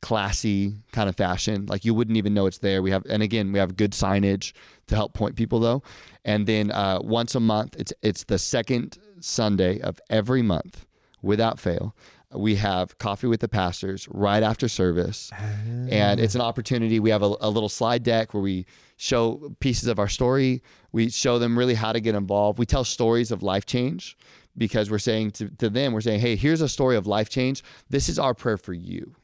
[0.00, 1.66] classy kind of fashion.
[1.66, 2.82] Like you wouldn't even know it's there.
[2.82, 4.52] We have, and again, we have good signage
[4.86, 5.82] to help point people though.
[6.24, 10.86] And then uh, once a month, it's it's the second Sunday of every month,
[11.22, 11.94] without fail.
[12.32, 15.30] We have coffee with the pastors right after service,
[15.90, 17.00] and it's an opportunity.
[17.00, 18.66] We have a, a little slide deck where we
[18.98, 20.62] show pieces of our story.
[20.92, 22.58] We show them really how to get involved.
[22.58, 24.18] We tell stories of life change
[24.58, 27.62] because we're saying to, to them, we're saying, hey, here's a story of life change.
[27.88, 29.14] This is our prayer for you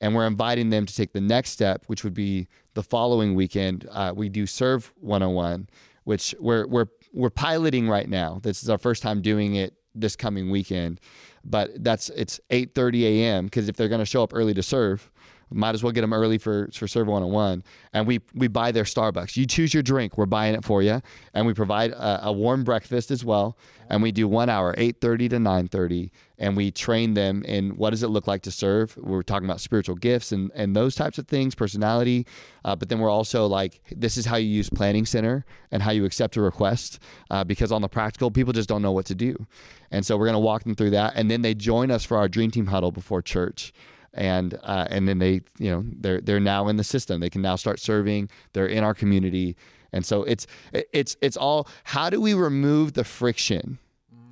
[0.00, 3.86] and we're inviting them to take the next step, which would be the following weekend.
[3.90, 5.68] Uh, we do Serve 101,
[6.04, 8.40] which we're we're we're piloting right now.
[8.42, 11.00] This is our first time doing it this coming weekend,
[11.44, 13.44] but that's it's 8:30 a.m.
[13.46, 15.10] because if they're going to show up early to serve,
[15.50, 17.62] might as well get them early for for Serve 101.
[17.92, 19.36] And we we buy their Starbucks.
[19.36, 21.00] You choose your drink, we're buying it for you,
[21.34, 23.56] and we provide a, a warm breakfast as well.
[23.88, 28.02] And we do one hour, 8:30 to 9:30, and we train them in what does
[28.02, 28.96] it look like to serve.
[28.96, 32.26] We're talking about spiritual gifts and and those types of things, personality.
[32.64, 35.90] Uh, but then we're also like, this is how you use Planning Center and how
[35.90, 36.98] you accept a request,
[37.30, 39.46] uh, because on the practical, people just don't know what to do.
[39.90, 42.16] And so we're going to walk them through that, and then they join us for
[42.16, 43.72] our Dream Team huddle before church
[44.14, 47.20] and uh, and then they you know they're they're now in the system.
[47.20, 48.30] They can now start serving.
[48.52, 49.56] They're in our community,
[49.92, 53.78] and so it's it's it's all how do we remove the friction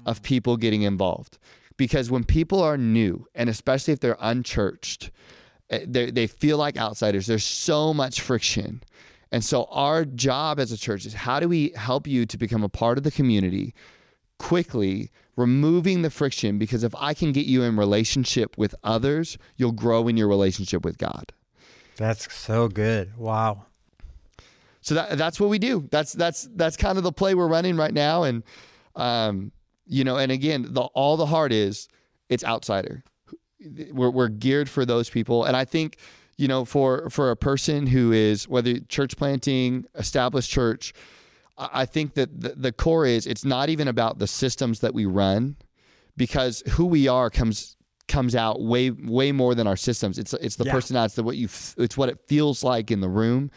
[0.06, 1.38] of people getting involved?
[1.76, 5.10] Because when people are new, and especially if they're unchurched,
[5.70, 7.26] eh, they they feel like outsiders.
[7.26, 8.82] There's so much friction.
[9.30, 12.64] And so our job as a church is how do we help you to become
[12.64, 13.74] a part of the community
[14.38, 19.72] quickly removing the friction because if I can get you in relationship with others, you'll
[19.72, 21.33] grow in your relationship with God.
[21.96, 23.16] That's so good.
[23.16, 23.66] Wow.
[24.81, 25.87] So that that's what we do.
[25.90, 28.42] That's that's that's kind of the play we're running right now and
[28.96, 29.53] um
[29.87, 31.88] you know and again the all the heart is
[32.29, 33.05] it's outsider.
[33.92, 35.98] We're we're geared for those people and I think
[36.37, 40.94] you know for for a person who is whether church planting, established church,
[41.58, 45.06] I think that the, the core is it's not even about the systems that we
[45.06, 45.56] run
[46.16, 50.18] because who we are comes comes out way way more than our systems.
[50.18, 50.72] It's it's the Yeah.
[50.72, 53.50] personality, it's the, what you f- it's what it feels like in the room.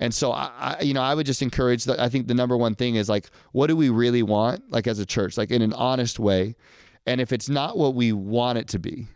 [0.00, 2.56] And so I, I you know I would just encourage that I think the number
[2.56, 5.62] one thing is like what do we really want like as a church like in
[5.62, 6.56] an honest way.
[7.06, 9.06] And if it's not what we want it to be,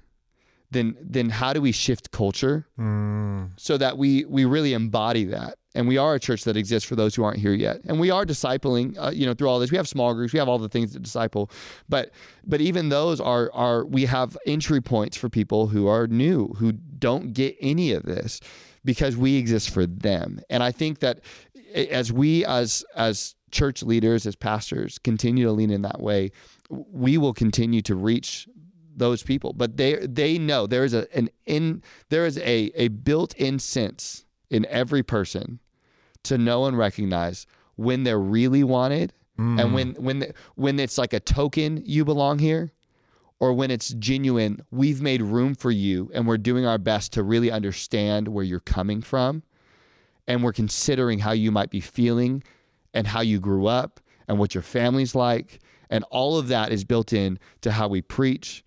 [0.71, 3.51] then then how do we shift culture mm.
[3.57, 6.97] so that we we really embody that and we are a church that exists for
[6.97, 7.81] those who aren't here yet.
[7.85, 9.71] And we are discipling uh, you know through all this.
[9.71, 10.33] We have small groups.
[10.33, 11.53] We have all the things to disciple.
[11.89, 12.11] But
[12.45, 16.73] but even those are are we have entry points for people who are new who
[16.73, 18.41] don't get any of this
[18.85, 20.41] because we exist for them.
[20.51, 21.21] And i think that
[21.75, 26.31] as we as as church leaders as pastors continue to lean in that way
[26.71, 28.49] we will continue to reach
[28.97, 29.53] those people.
[29.53, 34.25] But they they know there is a an in there is a a built-in sense
[34.51, 35.61] in every person
[36.29, 39.73] to know and recognize when they're really wanted and mm.
[39.73, 42.73] when when when it's like a token you belong here
[43.39, 47.23] or when it's genuine we've made room for you and we're doing our best to
[47.23, 49.43] really understand where you're coming from
[50.29, 52.43] and we're considering how you might be feeling
[52.95, 55.61] and how you grew up and what your family's like.
[55.91, 58.63] And all of that is built in to how we preach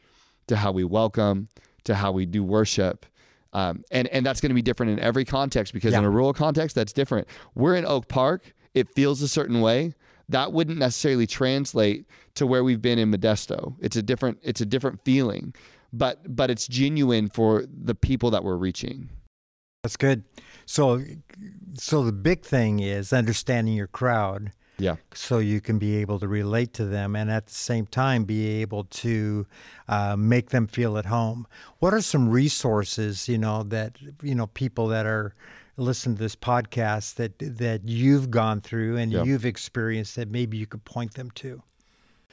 [0.47, 1.47] to how we welcome
[1.84, 3.06] to how we do worship
[3.54, 6.34] um, and and that's going to be different in every context because in a rural
[6.34, 7.28] context that's different.
[7.56, 9.94] We're in oak park it feels a certain way.
[10.30, 13.76] That wouldn't necessarily translate to where we've been in modesto.
[13.82, 15.54] It's a different it's a different feeling
[15.94, 19.10] but but it's genuine for the people that we're reaching.
[19.84, 20.24] That's good.
[20.66, 21.04] So,
[21.74, 26.28] so the big thing is understanding your crowd, yeah so you can be able to
[26.28, 29.46] relate to them, and at the same time be able to
[29.96, 31.46] uh, make them feel at home.
[31.80, 33.91] What are some resources, you know, that
[34.30, 35.34] you know people that are
[35.78, 39.24] listening to this podcast that that you've gone through and Yeah.
[39.24, 41.62] you've experienced that maybe you could point them to?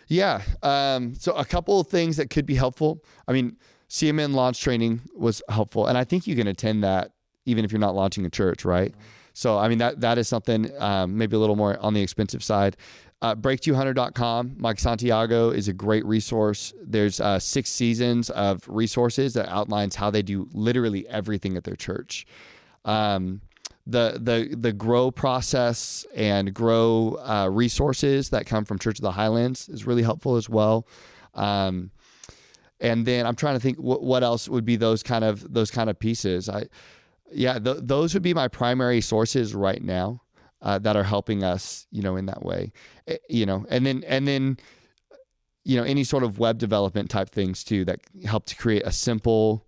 [0.09, 0.43] Yeah.
[0.63, 3.05] Um, so a couple of things that could be helpful.
[3.29, 3.57] I mean,
[3.89, 7.13] CMN launch training was helpful, and I think you can attend that
[7.45, 8.95] even if you're not launching a church, right?
[9.39, 12.43] So I mean that that is something um, maybe a little more on the expensive
[12.43, 12.77] side.
[13.23, 14.57] Uh, Break200.com.
[14.59, 16.75] Mike Santiago is a great resource.
[16.85, 21.77] There's uh, six seasons of resources that outlines how they do literally everything at their
[21.77, 22.27] church.
[22.85, 23.41] Um,
[23.87, 29.13] the the the grow process and grow uh, resources that come from Church of the
[29.13, 30.85] Highlands is really helpful as well.
[31.35, 31.93] Um,
[32.81, 35.71] and then I'm trying to think what, what else would be those kind of those
[35.71, 36.49] kind of pieces.
[36.49, 36.67] I
[37.33, 40.23] yeah, th- those would be my primary sources right now
[40.63, 42.73] uh, that are helping us, you know, in that way.
[43.07, 44.57] Eh, you know, and then and then
[45.65, 48.93] you know any sort of web development type things too that help to create a
[48.93, 49.67] simple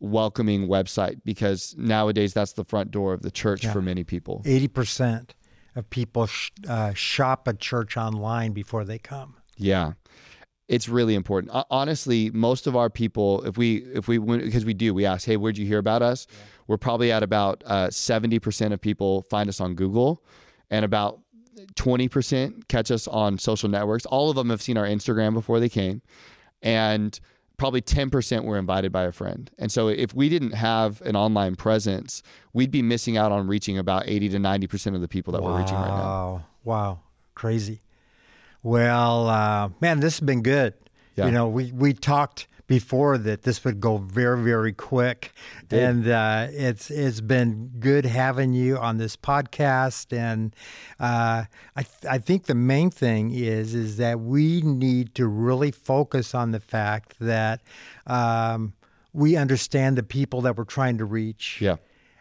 [0.00, 3.72] welcoming website because nowadays that's the front door of the church Yeah.
[3.72, 4.42] for many people.
[4.44, 5.34] Eighty percent
[5.74, 9.36] of people sh- uh, shop a church online before they come.
[9.56, 9.92] Yeah.
[10.68, 11.52] It's really important.
[11.70, 15.36] Honestly, most of our people, if we, if we, because we do, we ask, hey,
[15.36, 16.26] where'd you hear about us?
[16.66, 20.22] We're probably at about uh, 70% of people find us on Google
[20.70, 21.20] and about
[21.74, 24.06] 20% catch us on social networks.
[24.06, 26.02] All of them have seen our Instagram before they came.
[26.62, 27.18] And
[27.56, 29.50] probably 10% were invited by a friend.
[29.58, 33.78] And so if we didn't have an online presence, we'd be missing out on reaching
[33.78, 35.94] about 80 to 90% of the people that we're reaching right now.
[35.94, 36.44] Wow.
[36.64, 37.00] Wow.
[37.34, 37.82] Crazy.
[38.62, 40.74] Well, uh, man, this has been good.
[41.16, 41.26] Yeah.
[41.26, 45.32] You know, we, we talked before that this would go very, very quick.
[45.70, 50.16] And uh, it's it's been good having you on this podcast.
[50.16, 50.54] And
[50.98, 51.44] uh,
[51.76, 56.34] I, th- I think the main thing is is that we need to really focus
[56.34, 57.62] on the fact that
[58.06, 58.74] um,
[59.12, 61.76] we understand the people that we're trying to reach Yeah.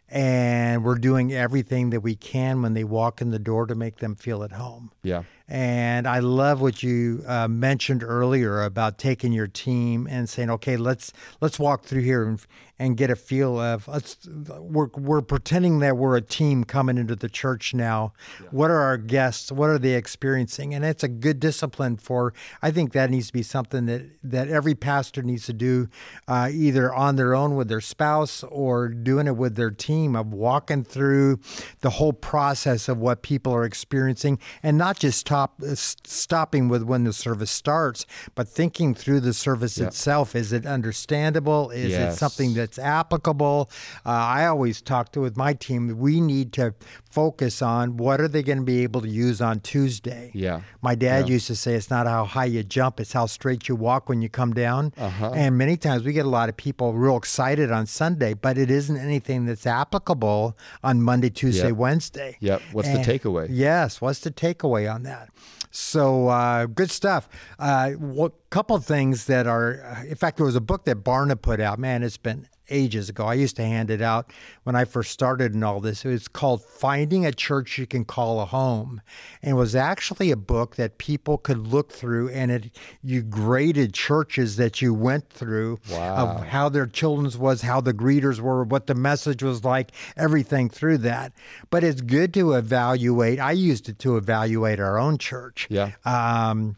[0.09, 3.97] And we're doing everything that we can when they walk in the door to make
[3.97, 4.91] them feel at home.
[5.03, 5.23] Yeah.
[5.47, 10.75] And I love what you uh, mentioned earlier about taking your team and saying, "Okay,
[10.75, 12.39] let's let's walk through here and
[12.77, 14.17] and get a feel of let's
[14.59, 18.11] we're we're pretending that we're a team coming into the church now.
[18.51, 19.51] What are our guests?
[19.51, 20.73] What are they experiencing?
[20.73, 22.33] And it's a good discipline for.
[22.61, 25.88] I think that needs to be something that that every pastor needs to do,
[26.27, 30.33] uh, either on their own with their spouse or doing it with their team of
[30.33, 31.39] walking through
[31.79, 37.03] the whole process of what people are experiencing and not just stop stopping with when
[37.05, 40.35] the service starts, but thinking through the service itself.
[40.35, 41.69] Is it understandable?
[41.71, 42.19] Is it Yes.
[42.19, 43.69] something that's applicable?
[44.06, 45.97] Uh, I always talk to with my team.
[45.97, 46.73] We need to
[47.10, 50.32] focus on what are they going to be able to use on Tuesday.
[50.34, 50.62] Yeah.
[50.82, 53.75] My dad used to say it's not how high you jump, it's how straight you
[53.75, 54.93] walk when you come down.
[54.97, 55.32] Uh-huh.
[55.36, 58.71] And many times we get a lot of people real excited on Sunday, but it
[58.71, 61.78] isn't anything that's applicable on Monday, Tuesday, Yep.
[61.78, 62.38] Wednesday.
[62.39, 62.62] Yep.
[62.71, 63.47] What's the takeaway?
[63.49, 64.01] Yes.
[64.01, 65.30] What's the takeaway on that?
[65.71, 67.28] So uh, good stuff.
[67.59, 71.59] Uh, what couple things that are, in fact, there was a book that Barna put
[71.59, 71.80] out.
[71.80, 73.26] Man, it's been ages ago.
[73.26, 74.32] I used to hand it out
[74.63, 76.05] when I first started in all this.
[76.05, 79.01] It was called Finding a Church You Can Call a Home.
[79.41, 82.72] And it was actually a book that people could look through and it
[83.03, 86.16] you graded churches that you went through Wow.
[86.16, 90.70] of how their children's was, how the greeters were, what the message was like, everything
[90.70, 91.34] through that.
[91.70, 93.39] But it's good to evaluate.
[93.39, 95.68] I used it to evaluate our own church.
[95.70, 95.91] Yeah.
[96.05, 96.76] Um,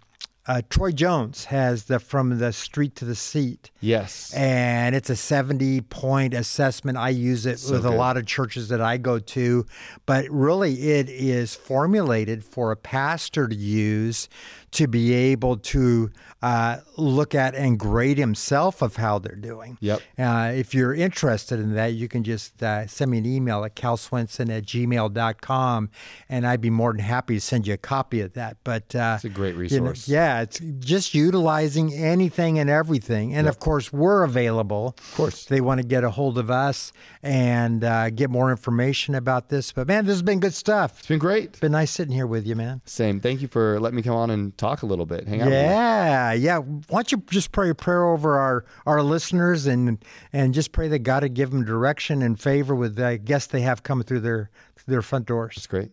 [0.48, 4.34] uh, Troy Jones has the From the Street to the Seat Yes.
[4.34, 6.98] and it's a 70 point assessment.
[6.98, 9.66] I use it with a lot of churches that I go to,
[10.06, 14.30] but really it is formulated for a pastor to use
[14.72, 19.78] to be able to uh, look at and grade himself of how they're doing.
[19.80, 20.02] Yep.
[20.20, 23.76] Uh, if you're interested in that, you can just uh, send me an email at
[23.76, 25.90] calswenson at gmail.com
[26.30, 28.58] and I'd be more than happy to send you a copy of that.
[28.64, 30.08] But uh, It's a great you know, resource.
[30.38, 33.34] Yeah, it's just utilizing anything and everything.
[33.34, 34.96] And of course, we're available.
[34.98, 35.46] Of course.
[35.46, 36.92] They want to get a hold of us
[37.24, 39.72] and uh, get more information about this.
[39.72, 41.00] But man, this has been good stuff.
[41.00, 41.46] It's been great.
[41.46, 42.82] It's been nice sitting here with you, man.
[42.86, 43.20] Same.
[43.20, 45.28] Thank you for letting me come on and talk a little bit.
[45.28, 45.50] Hang out.
[45.50, 46.60] Yeah, yeah.
[46.60, 50.88] Why don't you just pray a prayer over our, our listeners and and just pray
[50.90, 54.22] that God would give them direction and favor with the guests they have coming through
[54.22, 54.50] their
[54.86, 55.56] their front doors.
[55.56, 55.92] That's great.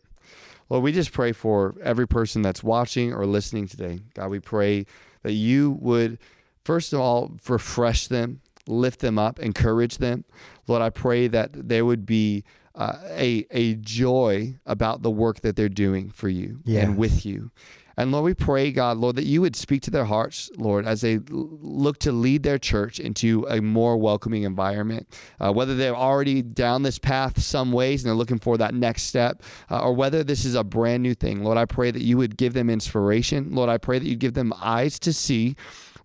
[0.71, 4.01] Lord, we just pray for every person that's watching or listening today.
[4.15, 4.87] God, we pray
[5.23, 6.19] that you would,
[6.65, 10.25] first of all, refresh them, lift them up, encourage them.
[10.67, 12.45] Lord, I pray that there would be
[12.75, 16.81] uh, a, a joy about the work that they're doing for you Yeah.
[16.83, 17.51] and with you.
[17.97, 21.01] And Lord, we pray, God, Lord, that you would speak to their hearts, Lord, as
[21.01, 25.09] they look to lead their church into a more welcoming environment.
[25.41, 29.05] Uh, whether they're already down this path some ways and they're looking for that next
[29.05, 32.17] step, uh, or whether this is a brand new thing, Lord, I pray that you
[32.17, 33.55] would give them inspiration.
[33.55, 35.57] Lord, I pray that you give them eyes to see,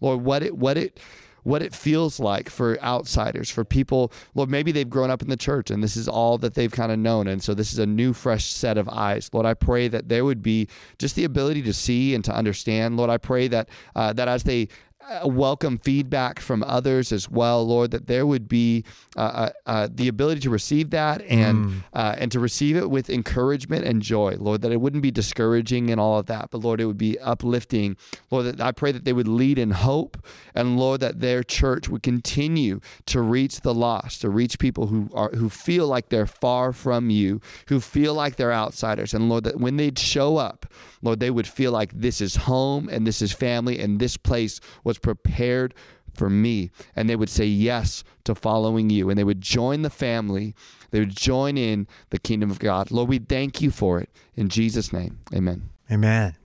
[0.02, 1.00] Lord, what it what it
[1.44, 5.38] what it feels like for outsiders, for people, Lord, maybe they've grown up in the
[5.38, 7.28] church and this is all that they've kind of known.
[7.28, 9.30] And so this is a new, fresh set of eyes.
[9.34, 10.68] Lord, I pray that there would be
[10.98, 12.98] just the ability to see and to understand.
[12.98, 14.68] Lord, I pray that, uh, that as they
[15.08, 18.84] uh, welcome feedback from others as well, Lord, that there would be
[19.16, 23.10] uh, uh, uh, the ability to receive that and uh, and to receive it with
[23.10, 24.62] encouragement and joy, Lord.
[24.62, 27.95] That it wouldn't be discouraging and all of that, but Lord, it would be uplifting,
[28.30, 28.45] Lord.
[28.45, 30.18] That I pray that they would lead in hope,
[30.54, 35.10] and Lord, that their church would continue to reach the lost, to reach people who
[35.14, 39.45] are who feel like they're far from you, who feel like they're outsiders, and Lord,
[39.45, 40.66] that when they'd show up,
[41.02, 44.60] Lord, they would feel like this is home and this is family, and this place
[44.84, 45.74] was prepared
[46.14, 46.72] for me.
[46.95, 49.10] And they would say yes to following you.
[49.10, 50.56] And they would join the family.
[50.91, 52.91] They would join in the kingdom of God.
[52.91, 54.10] Lord, we thank you for it.
[54.36, 55.70] In Jesus' name, amen.
[55.91, 56.39] Amen.